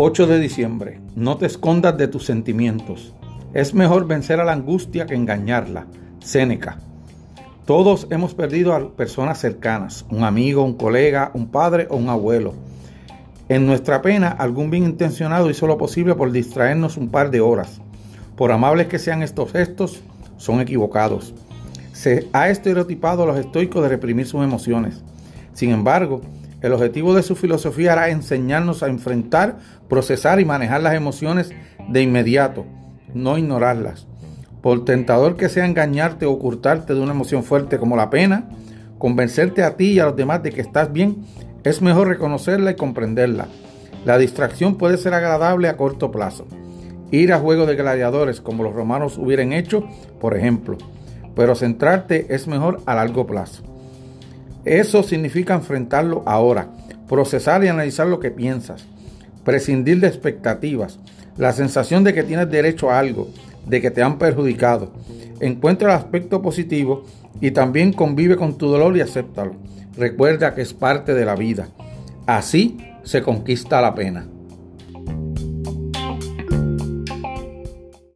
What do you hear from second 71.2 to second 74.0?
la vida. Así se conquista la